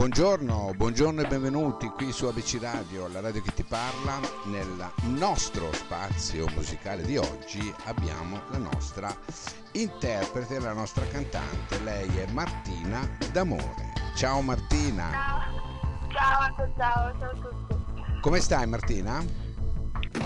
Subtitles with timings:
[0.00, 4.18] Buongiorno, buongiorno e benvenuti qui su ABC Radio, la radio che ti parla.
[4.46, 9.14] Nel nostro spazio musicale di oggi abbiamo la nostra
[9.72, 11.78] interprete, la nostra cantante.
[11.80, 13.92] Lei è Martina D'Amore.
[14.16, 15.10] Ciao Martina.
[16.08, 18.20] Ciao, ciao, ciao, ciao a tutti.
[18.22, 19.20] Come stai Martina?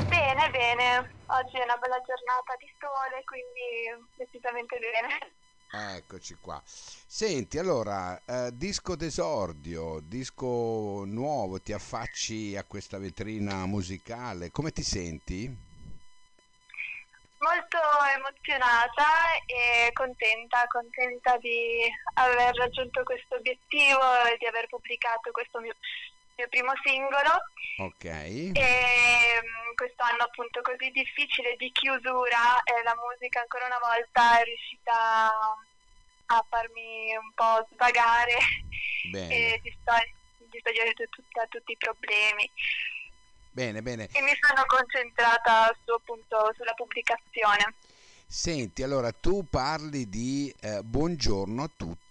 [0.06, 0.98] Bene, bene.
[1.26, 5.42] Oggi è una bella giornata di sole, quindi decisamente bene.
[5.70, 6.62] Eccoci qua.
[6.64, 14.82] Senti, allora, eh, disco d'esordio, disco nuovo, ti affacci a questa vetrina musicale, come ti
[14.82, 15.72] senti?
[17.38, 17.78] Molto
[18.16, 24.00] emozionata e contenta, contenta di aver raggiunto questo obiettivo
[24.32, 25.74] e di aver pubblicato questo mio,
[26.36, 27.32] mio primo singolo.
[27.78, 28.04] Ok.
[28.04, 34.40] E mm, questo anno appunto così difficile di chiusura, eh, la musica ancora una volta
[34.40, 35.30] è riuscita
[36.26, 38.38] a farmi un po' svagare
[39.10, 39.34] Bene.
[39.34, 40.14] e distogli-
[40.50, 42.50] distogliere da tutti i problemi.
[43.50, 44.08] Bene, bene.
[44.10, 47.74] E mi sono concentrata su, appunto sulla pubblicazione.
[48.26, 52.03] Senti, allora tu parli di eh, Buongiorno a tutti,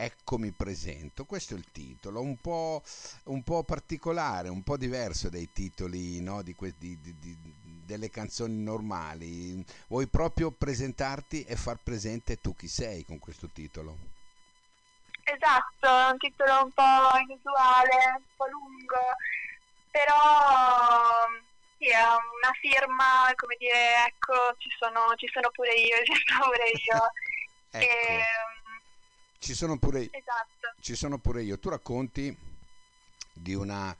[0.00, 1.24] ecco mi presento.
[1.24, 2.82] Questo è il titolo, un po',
[3.24, 7.38] un po' particolare, un po' diverso dai titoli no, di que- di- di-
[7.84, 9.64] delle canzoni normali.
[9.88, 13.98] Vuoi proprio presentarti e far presente tu chi sei con questo titolo?
[15.24, 16.82] Esatto, è un titolo un po'
[17.28, 18.96] inusuale, un po' lungo,
[19.90, 21.26] però
[21.76, 26.44] sì, è una firma, come dire, ecco, ci sono, ci sono pure io, ci sono
[26.50, 26.98] pure io.
[27.70, 28.57] Ecco, Ehm,
[29.38, 30.74] ci sono pure esatto.
[30.80, 31.58] ci sono pure io.
[31.58, 32.36] Tu racconti
[33.32, 33.94] di una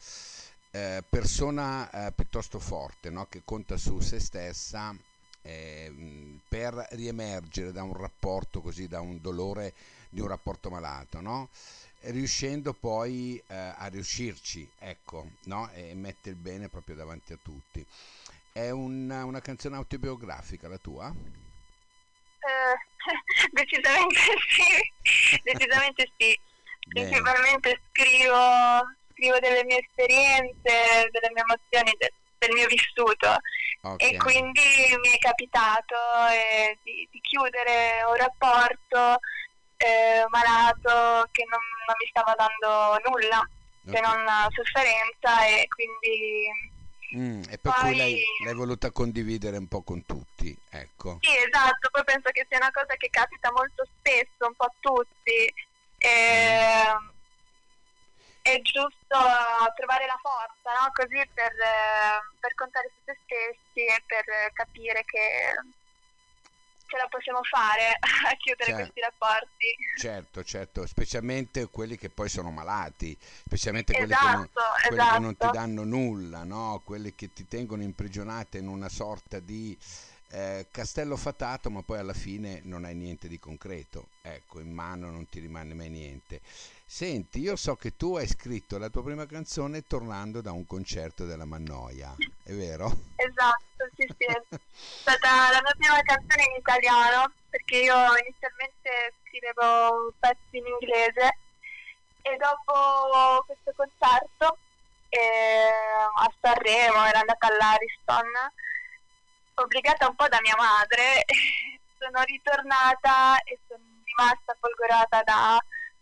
[0.71, 3.27] eh, persona eh, piuttosto forte, no?
[3.27, 4.95] che conta su se stessa
[5.43, 9.75] eh, per riemergere da un rapporto così, da un dolore
[10.11, 11.49] di un rapporto malato, no?
[12.01, 15.71] Riuscendo poi eh, a riuscirci, ecco, no?
[15.73, 17.85] e mette il bene proprio davanti a tutti.
[18.53, 21.15] È una, una canzone autobiografica la tua?
[22.39, 22.77] Eh,
[23.53, 26.39] decisamente sì, decisamente sì.
[26.89, 28.81] Principalmente scrivo,
[29.13, 33.37] scrivo delle mie esperienze, delle mie emozioni, de- del mio vissuto
[33.83, 34.01] Ok.
[34.03, 34.63] e quindi
[35.03, 35.97] mi è capitato
[36.33, 39.19] eh, di, di chiudere un rapporto
[39.77, 43.47] eh, malato che non, non mi stava dando nulla
[43.85, 44.07] se Ok.
[44.07, 46.77] non sofferenza e quindi
[47.17, 50.28] Mm, e per Poi- cui l'hai, l'hai voluta condividere un po' con tutti,
[50.71, 51.19] ecco.
[51.21, 54.73] Sì, esatto, poi penso che sia una cosa che capita molto spesso, un po' a
[54.81, 55.55] tutti.
[55.99, 56.95] E,
[58.43, 59.19] è giusto
[59.77, 60.91] trovare la forza, no?
[60.93, 61.53] Così per,
[62.39, 65.55] per contare su se stessi e per capire che
[66.89, 68.81] ce la possiamo fare a chiudere Certo.
[68.81, 69.77] questi rapporti.
[69.99, 75.19] Certo, certo, specialmente quelli che poi sono malati, specialmente quelli, che non, Esatto, quelli che
[75.19, 75.59] non ti esatto.
[75.59, 76.81] danno nulla, no?
[76.85, 79.77] Quelli che ti tengono imprigionata in una sorta di
[80.31, 85.11] eh, castello fatato, ma poi alla fine non hai niente di concreto, ecco, in mano
[85.11, 86.41] non ti rimane mai niente.
[86.85, 91.25] Senti, io so che tu hai scritto la tua prima canzone tornando da un concerto
[91.25, 92.87] della Mannoia, è vero?
[93.17, 94.25] Esatto, sì, sì.
[94.29, 101.37] È stata la mia prima canzone in italiano perché io inizialmente scrivevo pezzi in inglese
[102.23, 104.59] e dopo questo concerto
[105.09, 105.19] eh,
[106.17, 108.27] a Sanremo ero andata all'Ariston
[109.63, 111.25] obbligata un po' da mia madre
[111.99, 115.59] sono ritornata e sono rimasta folgorata da-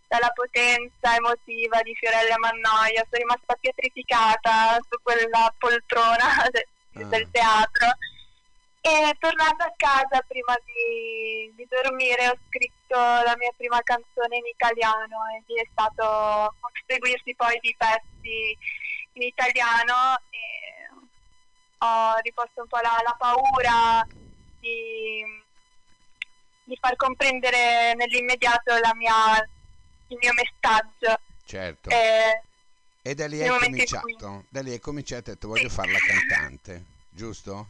[0.09, 7.05] dalla potenza emotiva di Fiorella Mannoia sono rimasta pietrificata su quella poltrona de- Ah.
[7.05, 7.89] del teatro
[8.81, 14.47] e tornando a casa prima di, di dormire ho scritto la mia prima canzone in
[14.47, 16.55] italiano e lì è stato
[16.87, 18.57] seguirsi poi di pezzi
[19.13, 20.39] in italiano e
[21.79, 24.07] ho riposto un po' la, la paura
[24.59, 25.23] di,
[26.65, 29.39] di far comprendere nell'immediato la mia-
[30.09, 31.21] il mio messaggio.
[31.45, 31.91] Certo.
[31.91, 32.43] Eh,
[33.03, 35.75] E da lì hai cominciato, da lì hai cominciato e hai detto voglio Sì.
[35.75, 37.67] fare la cantante, giusto?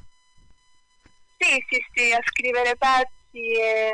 [1.38, 3.90] sì, sì, sì, a scrivere pezzi e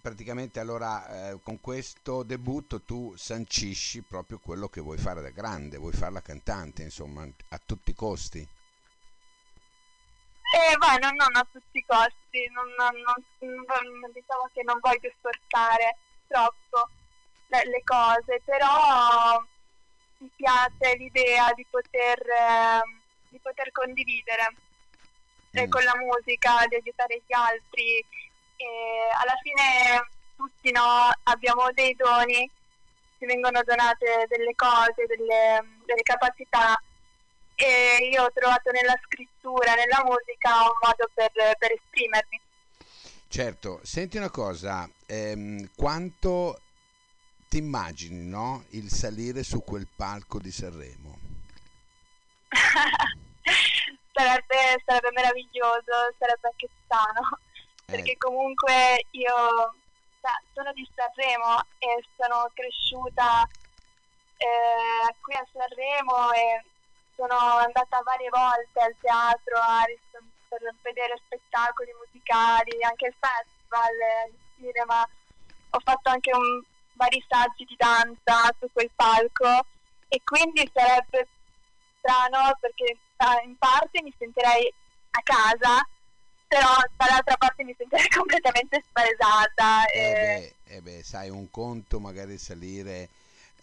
[0.00, 5.78] praticamente allora eh, con questo debutto tu sancisci proprio quello che vuoi fare da grande,
[5.78, 8.46] vuoi fare la cantante, insomma, a tutti i costi.
[10.54, 15.96] Eh, beh, non, non a tutti i costi, non, non- diciamo che non voglio sforzare
[16.26, 16.88] troppo
[17.46, 19.40] le, le cose, però
[20.18, 24.56] mi piace l'idea di poter, ehm, di poter condividere
[25.52, 25.70] eh, Mm.
[25.70, 27.98] con la musica, di aiutare gli altri.
[28.56, 28.66] E
[29.20, 32.48] alla fine tutti no, abbiamo dei doni
[33.18, 36.74] ti vengono donate delle cose, delle, delle capacità
[38.12, 42.40] io ho trovato nella scrittura, nella musica un modo per, per esprimermi.
[43.26, 46.60] Certo, senti una cosa, ehm, quanto
[47.48, 51.18] ti immagini no, il salire su quel palco di Sanremo?
[54.12, 57.38] sarebbe, sarebbe, meraviglioso, sarebbe anche sano,
[57.86, 57.92] eh.
[57.92, 59.74] perché comunque io
[60.52, 63.48] sono di Sanremo e sono cresciuta
[64.36, 66.64] eh, qui a Sanremo e
[67.22, 69.86] sono andata varie volte al teatro a,
[70.48, 73.94] per vedere spettacoli musicali, anche il festival,
[74.26, 75.08] il cinema.
[75.70, 76.62] Ho fatto anche un,
[76.94, 79.66] vari saggi di danza su quel palco
[80.08, 81.28] e quindi sarebbe
[81.98, 82.98] strano perché
[83.44, 84.74] in parte mi sentirei
[85.12, 85.86] a casa,
[86.48, 89.86] però dall'altra parte mi sentirei completamente spaesata.
[89.86, 90.12] Eh, e...
[90.12, 93.08] beh, eh beh, sai, un conto magari salire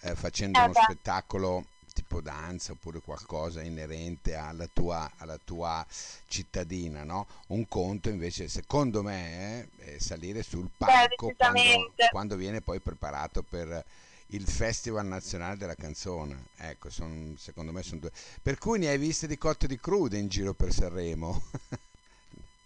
[0.02, 0.82] eh, facendo eh uno beh.
[0.82, 1.66] spettacolo
[2.00, 5.86] tipo danza oppure qualcosa inerente alla tua, alla tua
[6.28, 7.28] cittadina, no?
[7.48, 13.84] Un conto invece, secondo me, è salire sul palco quando, quando, viene poi preparato per
[14.28, 16.46] il Festival Nazionale della Canzone.
[16.57, 18.12] Ecco, son, secondo me sono due.
[18.42, 21.42] Per cui ne hai viste di cotte di crude in giro per Sanremo.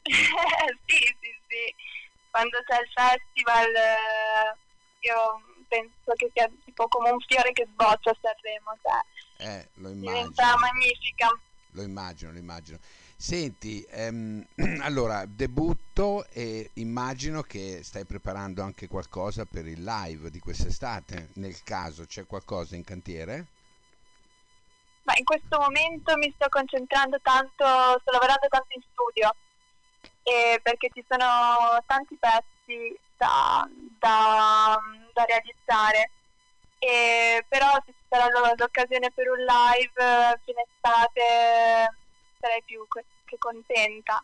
[0.03, 0.13] sì,
[0.95, 1.75] sì, sì.
[2.29, 4.55] Quando c'è il festival eh,
[4.99, 9.01] io penso che sia tipo come un fiore che sboccia a Sanremo, cioè,
[9.43, 10.11] eh, lo immagino.
[10.11, 11.39] diventa magnifica.
[11.71, 12.79] Lo immagino, lo immagino.
[13.15, 14.45] Senti, ehm,
[14.81, 21.29] allora debutto e immagino che stai preparando anche qualcosa per il live di quest'estate.
[21.35, 23.47] Nel caso c'è qualcosa in cantiere?
[25.03, 29.35] Ma in questo momento mi sto concentrando tanto, sto lavorando tanto in studio
[30.23, 33.67] eh, perché ci sono tanti pezzi da,
[33.99, 34.79] da,
[35.13, 36.11] da realizzare.
[36.79, 41.97] E, però se ci sarà l'occasione per un live fine estate
[42.39, 44.23] sarei più che contenta.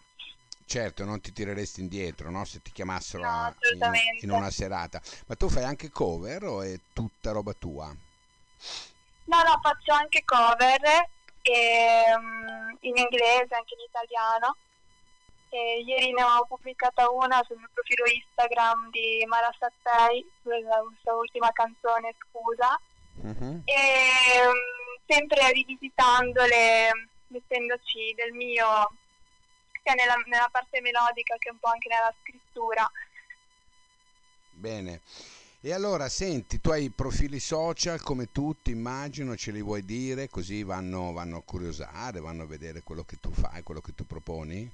[0.66, 2.46] Certo, non ti tireresti indietro no?
[2.46, 5.02] se ti chiamassero no, in, in, una serata.
[5.26, 7.88] Ma tu fai anche cover o è tutta roba tua?
[7.88, 10.82] No, no, faccio anche cover
[11.42, 14.56] e, um, in inglese, anche in italiano.
[15.50, 21.52] E ieri ne ho pubblicata una sul mio profilo Instagram di Mara Sattei, sua ultima
[21.52, 22.80] canzone Scusa,
[23.22, 23.62] uh-huh.
[23.66, 28.92] e um, sempre rivisitandole, mettendoci del mio,
[29.84, 32.90] sia nella, nella parte melodica che un po' anche nella scrittura.
[34.52, 35.02] Bene.
[35.62, 40.64] E allora, senti, tu hai profili social come tutti, immagino, ce li vuoi dire, così
[40.64, 44.72] vanno, vanno a curiosare, vanno a vedere quello che tu fai, quello che tu proponi?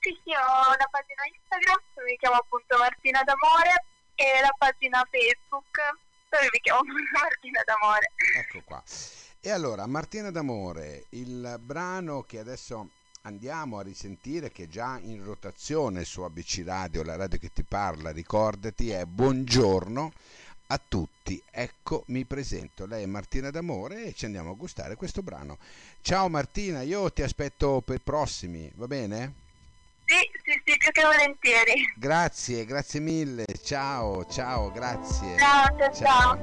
[0.00, 5.78] Sì, sì, ho una pagina Instagram mi chiamo appunto Martina d'Amore e la pagina Facebook
[6.40, 6.80] mi chiamo
[7.12, 8.12] Martina d'Amore.
[8.36, 8.82] Ecco qua.
[9.40, 12.90] E allora, Martina d'Amore, il brano che adesso
[13.22, 17.64] andiamo a risentire, che è già in rotazione su ABC Radio, la radio che ti
[17.64, 20.12] parla, ricordati, è Buongiorno
[20.68, 21.42] a tutti.
[21.50, 22.86] Ecco, mi presento.
[22.86, 25.58] Lei è Martina D'Amore e ci andiamo a gustare questo brano.
[26.00, 29.34] Ciao Martina, io ti aspetto per i prossimi, va bene?
[30.06, 30.30] Sì,
[30.72, 31.92] sì, più che volentieri.
[31.96, 33.44] Grazie, grazie mille.
[33.62, 35.36] Ciao, ciao, grazie.
[35.38, 36.38] Ciao, ciao, ciao.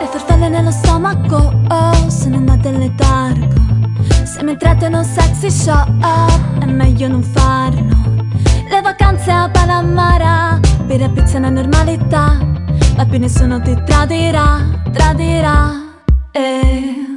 [0.00, 1.36] Le farfalle nello stomaco,
[1.68, 3.62] oh, sono andate in letargo.
[4.24, 8.02] Siamo entrate in un sexy show, oh, è meglio non farlo.
[8.68, 12.52] Le vacanze a Palamara, per la pizza è una normalità.
[12.96, 14.60] Ma più nessuno ti tradirà,
[14.92, 15.72] tradirà.
[16.32, 17.13] Eh.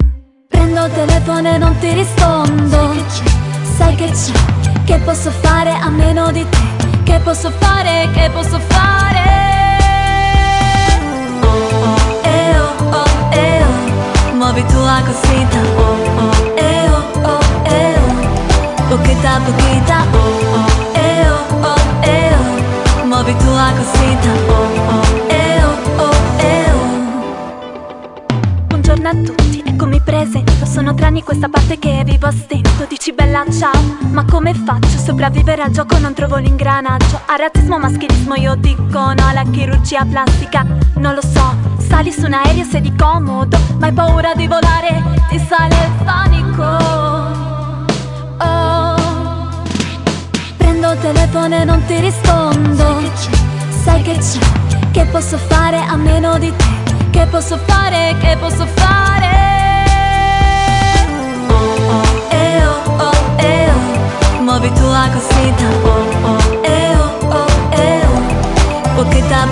[0.86, 2.94] Il telefono e non ti rispondo.
[3.78, 4.32] Sai che c'è,
[4.86, 6.58] che posso fare a meno di te?
[7.04, 9.26] Che posso fare, che posso fare?
[11.42, 15.57] Oh oh, eh oh oh, eh oh Muovi tua cosita
[31.38, 33.80] questa parte che vivo a stento Dici bella ciao,
[34.10, 34.98] ma come faccio?
[34.98, 35.98] Sopravvivere al gioco?
[36.00, 37.20] Non trovo l'ingranaggio.
[37.28, 40.66] A razzismo, maschilismo io dico no Alla chirurgia plastica,
[40.96, 45.40] non lo so Sali su un aereo, sei comodo Ma hai paura di volare, ti
[45.40, 46.64] sale il panico.
[48.40, 48.96] Oh.
[50.58, 53.00] Prendo il telefono e non ti rispondo.
[53.84, 54.40] Sai che c'è,
[54.92, 57.10] che posso fare a meno di te?
[57.12, 59.17] Che posso fare, che posso fare
[62.30, 68.96] eh, oh, oh, eh, oh, Muovi tua cosita, oh, oh, eh oh, oh, eh oh
[68.96, 69.46] Pochetta,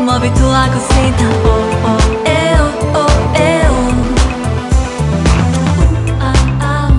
[0.00, 1.24] Muovi tua cosita,
[2.24, 3.94] eh, oh, oh, eh oh,
[6.18, 6.92] Uh,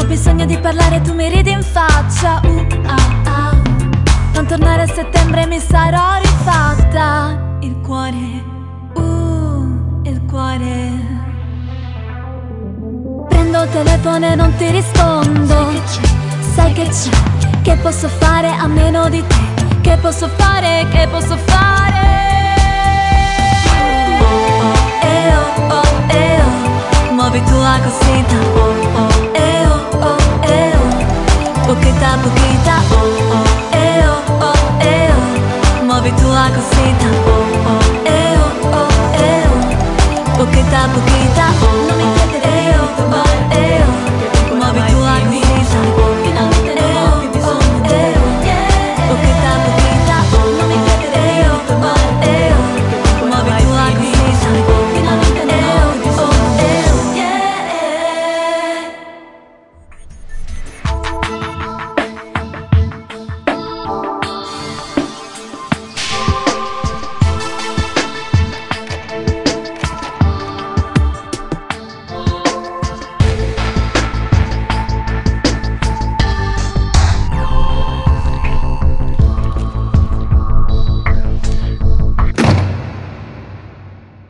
[0.00, 3.56] Ho bisogno di parlare, tu mi ridi in faccia, uh, ah, ah.
[4.34, 7.56] Non tornare a settembre mi sarò rifatta.
[7.60, 8.42] Il cuore
[10.54, 10.92] fare.
[13.28, 15.72] Prendo il telefono e non ti rispondo.
[16.54, 17.10] Sai che c'è,
[17.62, 19.42] che posso fare a meno di te.
[19.80, 22.02] Che posso fare, che posso fare?
[24.20, 24.26] Oh
[24.64, 30.72] oh, eh oh, oh, eh oh Muovi tua cosita, oh oh, eh oh, oh, eh
[30.74, 37.83] oh Pochita, pochita, oh eh oh, oh, eh oh Muovi tua cosita, oh oh
[40.44, 41.48] ポケタポケタ
[41.88, 43.53] 飲みててれよ